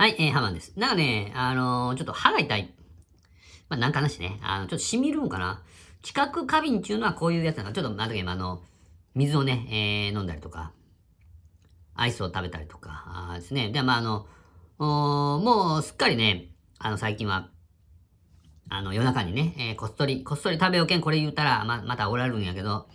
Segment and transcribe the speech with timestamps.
[0.00, 0.72] はい、えー、ハマンです。
[0.78, 2.72] なんかね、あのー、ちょっと歯が痛い。
[3.68, 4.40] まあ、なんかなしね。
[4.42, 5.62] あの、ちょっと染みるんかな。
[6.00, 8.62] 知覚過敏っていうのはこういうやつなんか、ちょっと、なんだっけ、あの、
[9.14, 10.72] 水をね、えー、飲んだりとか、
[11.94, 13.72] アイスを食べたりとか、あですね。
[13.72, 14.26] で、まあ、あの、
[14.78, 16.48] もう、すっかりね、
[16.78, 17.50] あの、最近は、
[18.70, 22.88] あの、夜中にね、えー、こっそり、こっそり食べよけん、これ言うたら、ま、またおられるんやけど、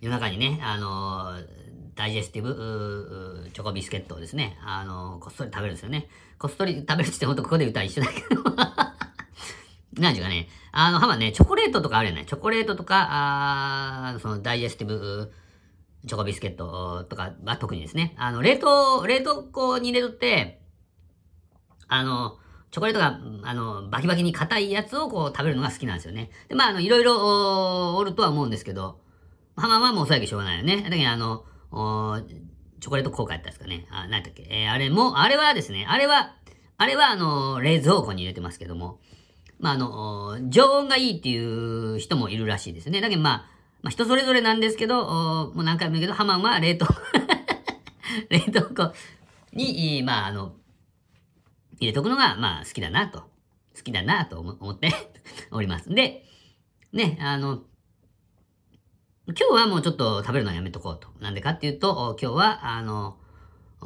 [0.00, 1.34] 夜中にね、あの
[2.00, 6.08] ダイジェスティブチョコビスケットをですね、あのこっそり食べるんですよね。
[6.38, 8.42] こっそり食べるってほんとここで言ったら一緒だけど
[10.00, 12.24] なんちゅうかね、あの、はまね、チョコレートとかあるよね。
[12.24, 15.30] チョコレートとか、あそのダイジェスティブ
[16.06, 20.62] チョコビスケットとかは特にですね、あの、冷凍、冷凍庫に入れとって、
[21.86, 22.38] あの、
[22.70, 26.30] チョコレートが、あの、バキバキに硬いやつをこう食べるのが好きなんですよね。
[26.48, 29.02] で、まあ、あの、いろいろおるとは思うんですけど、
[29.54, 30.82] ハマはもうそうやけしょうがないよね。
[30.82, 32.20] だけど、あの、お
[32.80, 33.86] チョコレート効果やったんですかね。
[33.90, 34.46] あ、何だっけ。
[34.48, 36.34] えー、あれも、あれはですね、あれは、
[36.78, 38.98] あれはあの、冷蔵庫に入れてますけども、
[39.58, 43.00] まあ、あの、常温がいいっていう人もいるらしいですね。
[43.00, 43.50] だけどまあ、
[43.82, 45.04] まあ、人それぞれなんですけど、
[45.54, 46.86] もう何回も言うけど、ハマンは冷凍
[48.30, 48.94] 冷凍庫
[49.52, 50.54] に、まあ、あの、
[51.78, 53.30] 入れとくのが、まあ、好きだなと。
[53.76, 54.90] 好きだなと思って
[55.50, 55.88] おります。
[55.88, 56.24] で、
[56.92, 57.62] ね、あの、
[59.38, 61.08] 今日はもうちょっと食べるのはやめとこうと。
[61.20, 63.16] なんでかっていうと、今日は、あの、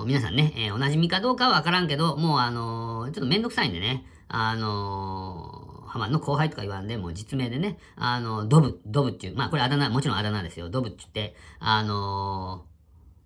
[0.07, 10.69] 皆さんね、えー、お馴染みかどうかはわからんけど、もうあのー、ちょっとめんどくさいんでね、あのー、浜の後輩とか言わんで、もう実名でね、あのドブ、ドブっていう、まあこれあだ名、もちろんあだ名ですよ。
[10.69, 12.65] ドブって言って、あの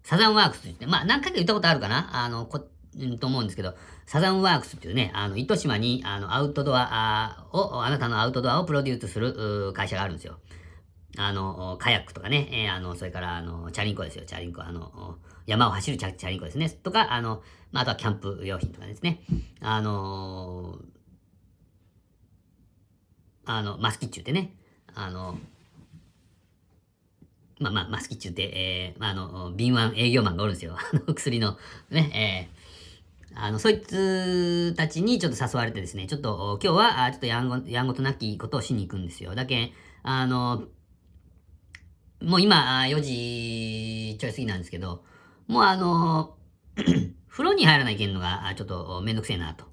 [0.03, 10.39] サザンワークスって言って、まあ何回か言ったことあるかなあの、こ、んと思うんですけど、サザンワークスっていうね、あの、糸島に、あの、アウトドアを、あなたのアウトドアをプロデュースする会社があるんですよ。
[11.17, 14.63] あの、カヤックとかね、えー、あの、それから、あの、チャリンコですよ、チャリンコ。
[14.63, 16.69] あの、山を走るチャチャリンコですね。
[16.69, 17.43] とか、あの、
[17.73, 19.23] まあ、あとはキャンプ用品とかですね。
[19.61, 20.79] あの
[23.47, 24.53] あの、マスキッチュってね、
[24.95, 25.39] あの、
[27.61, 30.77] まあまあ、マスキッチュって、えー、まあ、あの、敏腕営業マンがおるんですよ。
[30.79, 31.57] あの、薬の、
[31.91, 32.51] ね、
[33.33, 39.35] えー、あの、そいつたちにちょっと誘われてですね、ちょっと、今日は、ちょっとやんご、やんごとなきことをしに行くんですよ。
[39.35, 39.73] だけ
[40.03, 40.69] あの、
[42.23, 45.05] もう今、4時ちょい過ぎなんですけど、
[45.47, 46.35] もうあの、
[47.29, 49.67] 風呂に入らないけんのが、ちょっとめんどくせえな、と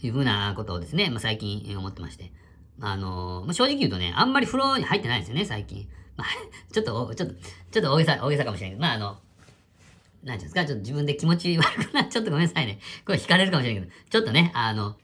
[0.00, 2.32] いうふうなことをですね、まあ、最近思ってまして。
[2.80, 5.88] あの、まあ、正直言うとね、あんまり風呂に入ってないんですよね、最近。
[6.16, 6.28] まあ、
[6.72, 12.78] ちょっと、ちょっと、ちょっと大げさ、大げさかもしれないけど、まあ、あの、なんていうんですか、ちょっと自分で気持ち悪くなっちゃってごめんなさいね。
[13.04, 14.96] これ惹かれるかもしれないけど、ちょっとね、あの、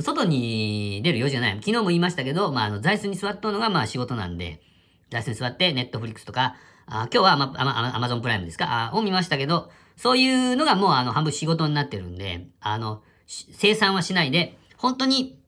[0.00, 1.54] 外に出る用事がない。
[1.54, 4.60] 昨日も言いましたけど、まあ、あの、座椅子に座っとるのが、まあ、仕事なんで、
[5.10, 6.56] 座椅子に座って、ネットフリックスとか、
[6.86, 7.52] あ今日はアマ
[7.96, 8.90] アマゾンプライムですか？
[8.92, 15.38] あを見ましたけど、そういうのがもうあの半分仕事になってるんで、あの、生産はしないで、本当に、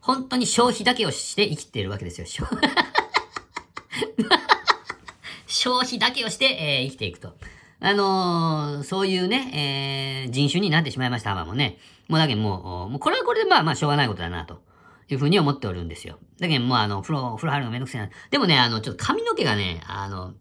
[0.00, 2.26] 本当に消費だけをして生きてるわけですよ。
[5.46, 7.34] 消費だけをして、えー、生きていくと。
[7.80, 11.78] あのー、そういうね、えー、人種になってしまいました、アマもね。
[12.08, 14.62] もうだけどもう、もうこれはこれでまあまあしょうがないことだなと。
[15.08, 16.18] いうふうに思っておるんですよ。
[16.40, 18.10] だけど、もうあの、風呂、風呂入るのめんどくせえな。
[18.30, 20.34] でもね、あの、ちょっと髪の毛がね、あの、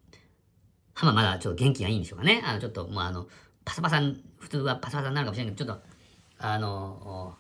[1.03, 2.41] ままだちょっと元気がいいんでしょうかね。
[2.45, 3.27] あの、ちょっと、もうあの、
[3.63, 4.01] パサパサ、
[4.39, 5.83] 普通はパサパサになるかもしれないけど、ちょっと、
[6.39, 7.35] あの、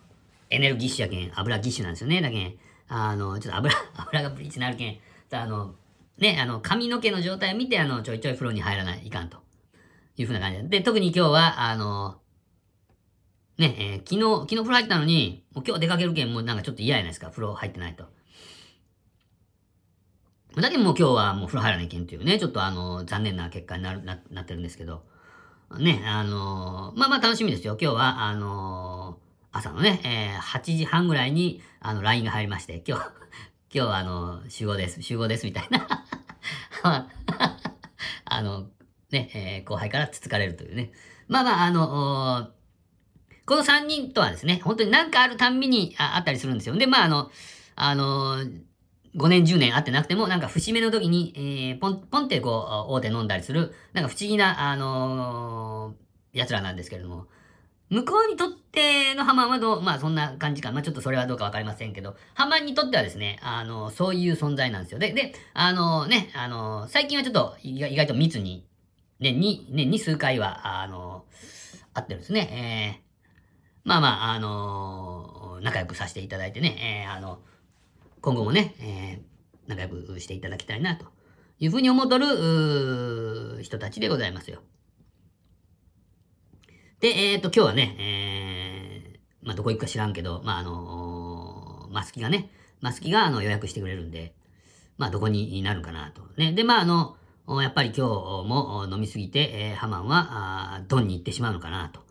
[0.49, 2.21] エネルギッシュやけん、油ギッシュなんですよね。
[2.21, 2.55] だけん、
[2.87, 4.99] あの、ちょっと油、 油がブリーチになるけん、
[5.31, 5.75] あの、
[6.17, 9.45] ね、あの、髪の毛の状態を見て、あの、ちょいちょい風呂に入らない、いかんと。
[10.17, 10.79] いうふうな感じで。
[10.79, 12.19] で、特に今日は、あの、
[13.57, 18.05] ね、えー、昨日、昨日風呂入ったのに、もう今日出かけるけんもうなんかちょっと嫌やないですか、風呂入ってないと。
[20.61, 25.03] だけどもう今日はもう風呂入らないけんというね、ちょっとあの、残念な結果になる、な、なってるんですけど。
[25.79, 27.77] ね、あのー、まあまあ楽しみですよ。
[27.81, 33.03] 今日は、あのー、朝のね、えー、8時半ぐらいに、あの、LINE が入りまして、今日、
[33.73, 35.87] 今日はあの、集合です、集合です、みたいな。
[38.25, 38.67] あの、
[39.11, 40.91] ね、え、後輩からつつかれるというね。
[41.27, 42.51] まあまあ、あの、
[43.45, 46.75] この3人とはですね、本当に何かあるたんびにあったりするんですよ。
[46.75, 47.29] で、まあ、あの、
[47.75, 48.61] あのー、
[49.15, 57.27] 5年10年会ってなくても、なんか節目の時に、えー、ポン、ポンってこう、大手飲んだりする、なんか不思議な、あのー、奴らなんですけれども、
[57.89, 60.71] 向こうにとってのハマンはどう、まあそんな感じか。
[60.71, 64.99] まあちょっとそれはどうかわかりませんけど、ハマンにとってはですね、あの、そういう存在なんですよ。
[64.99, 68.65] で、で、あのね、あの、最近はちょっと意外と密に、
[69.19, 71.25] 年に、年に数回は、あの、
[71.93, 72.97] 会ってるんですね。
[72.97, 73.04] えー
[73.85, 77.39] まあまあ、あのー、仲良くさせていただいてね、えー、あの、
[78.19, 81.05] 今後もね、えー、仲良くしていただきたいな、と
[81.59, 84.61] いうふうに思っとる、人たちでございますよ。
[86.99, 92.49] で、えっ、ー、と、今日はね、えまあ、どこ行くか知らんけど、まあ、あのー、マスキがね、
[92.81, 94.33] マスキがあの予約してくれるんで、
[94.97, 96.23] まあ、どこになるかなと。
[96.37, 96.53] ね。
[96.53, 97.15] で、まあ、あの、
[97.61, 98.11] やっぱり今日
[98.47, 102.04] も飲みすぎて、えー、ハマンは、あドンに行ってしまうのかな、と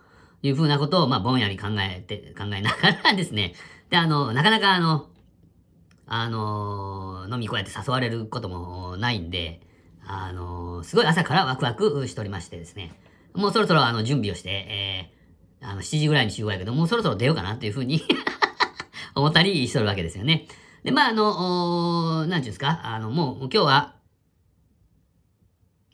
[0.49, 3.55] いうふうなことを、まあ、ぼんやり考えて、考えながらですね。
[3.91, 5.08] で、あの、なかなかあの、
[6.06, 9.61] あの飲みこうやって誘われることもないんで、
[10.06, 12.93] あのすごい朝からワクワクしておりましてですね。
[13.35, 18.02] もうそろそろあの準備をして、えー、あの7時ぐらいに集合やけど、もうそろそろ出ようかなっていうふうに
[19.17, 20.47] 思ったりしとるわけですよね。
[20.82, 23.94] で、まあ、あの、なんちゅうんですか、あの、もう今日は、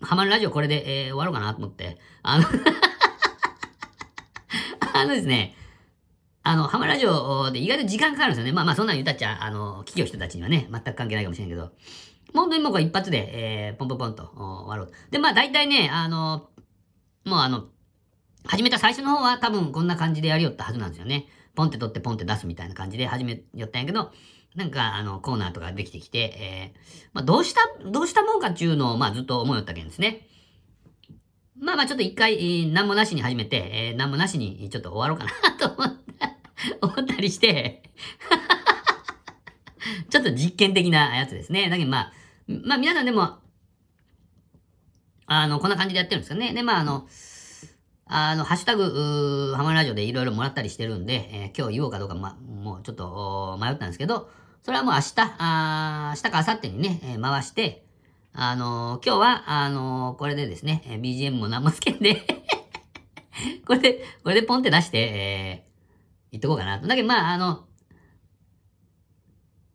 [0.03, 2.45] ハマるラジオこれで、えー、終わろうかなと思って、あの
[5.01, 5.55] あのですね、
[6.43, 8.53] あの、ハマラジオで意外と時間かかるんですよね。
[8.53, 11.73] まあまあ、そんなん言ったっちゃ、あの、企業人たちにはね、全く関係ないかもしれんけど、
[12.35, 14.93] 本当にもうこれ一発で、えー、ポンポンポンと終わろうと。
[15.11, 16.49] で、まあ大体ね、あの、
[17.25, 17.65] もうあの、
[18.45, 21.27] 始めた最初の方は多分こんな感じでやりよったはずなんですよね。
[21.55, 24.13] ポンって取ってポンって出すみたいな感じで始めよったんやけど、
[24.57, 30.27] なんか、あの、コーナーとかできてきて、えー、まあ、どうした、どうしたもんかっていうのを、まあ、ずっと思いよったけんですね。
[31.61, 35.31] まあまあ、ちょっと一回、えー、何もなしに始めて、えー、何もなしにちょっと終わろうかな
[35.69, 36.37] と思った、
[36.81, 37.83] 思ったりして
[40.09, 41.69] ちょっと実験的なやつですね。
[41.69, 42.13] だけどまあ、
[42.65, 43.39] まあ皆さんでも、
[45.27, 46.55] あの、こんな感じでやってるんですよね。
[46.55, 47.07] で、まああの、
[48.07, 54.29] あの、ハッシュタグ、ハマラジオでいろいろもらったりしてるんで、えー、今日言おうかどうか、ま、もうちょっと迷ったんですけど、
[54.65, 57.85] それはもう明日、あ明日か明後日にね、えー、回して、
[58.43, 62.23] あの、今日は、あの、これでですね、BGM も何もつけんで
[63.69, 66.87] これで、これでポンって出して、えー、言っとこうかなと。
[66.87, 67.67] だけど、まあ、あの、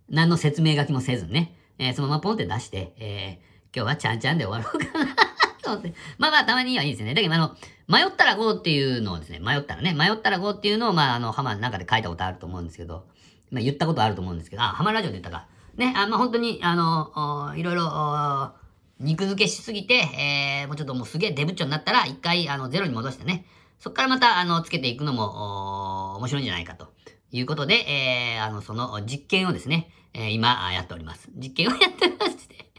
[0.10, 5.16] 何の説明書きもせずね、えー、そのままポンって出して、えー、今日はちゃんちゃんで終わろうかな
[5.62, 5.94] と思って。
[6.18, 7.14] まあまあ、たまにはいいですよね。
[7.14, 7.56] だけど、あの、
[7.88, 13.06] 迷ったら GO っていうのをですね、迷ったらね、迷ったら GO っていうのを、まあ、あの、ハマの中で書いたことあると思うんですけど、
[13.52, 15.54] まあ、言ったことあると思うんですけど、あ、ハマラジオで言ったか。
[15.78, 18.54] ね、あまあ、本当に、あの、いろいろ、
[19.00, 23.46] 肉付けしすぎて、えー、もうちょっともうすげえデブッチョになったら、一回、あの、ゼロに戻してね、
[23.80, 26.94] そっからまた、あの、つけていくのも、面白いんじゃないかと
[27.32, 31.30] いうことで、えー、あの、その実験をですね、えー、今、やっております。
[31.36, 32.72] 実験をやっておりまして、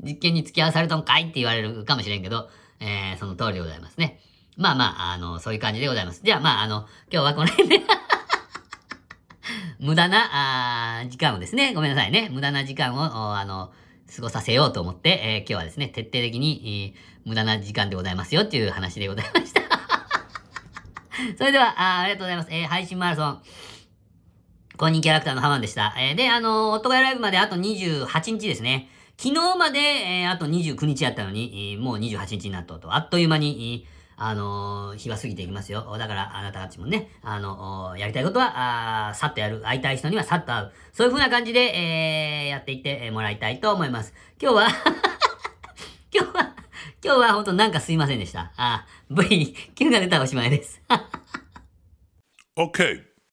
[0.00, 4.20] 実験に付き合わされたんかいって言われるかもしれんけど、えー、その通りでございますね。
[4.56, 6.22] まあまあ、あの、そういう感じでございます。
[6.24, 7.80] じゃあまあ、あの、今日はこの辺で
[9.78, 12.30] 無駄な、あ時間をですね、ごめんなさいね。
[12.32, 13.72] 無駄な時間を、あの、
[14.14, 19.62] 過ごさせようと思って、えー、今日はですね、徹底的に、えー、無駄な時間でございますよっていう話でございました
[21.36, 22.48] それではあ、ありがとうございます。
[22.50, 23.42] えー、配信マラソン。
[24.76, 25.94] 公認キャラクターのハマンでした。
[25.98, 28.90] えー、で、あの、夫がライブまであと28日ですね。
[29.18, 33.86] 昨日まで、えー、あと29日やったのに、えー、もう28日になったと、あっという間に、
[34.18, 35.96] あのー、日は過ぎていきますよ。
[35.98, 39.60] だから、あなたたちもね、あのやりたいことは、あさっとやる。
[39.60, 40.72] 会いたい人にはさっと会う。
[40.92, 44.14] そういう風な感じで、えー、やっていってもらいたいと思います。
[44.40, 44.68] 今日は
[46.12, 46.54] 今日は、
[47.04, 48.52] 今日は本当なんかすいませんでした。
[48.56, 50.80] あ、V、Q が出たおしまいです。
[52.56, 53.05] OK。